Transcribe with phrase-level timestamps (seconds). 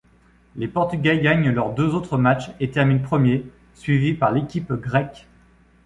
[0.55, 5.27] Les Portugais gagnent leurs deux autres matchs et terminent premiers, suivis par l'équipe grecque.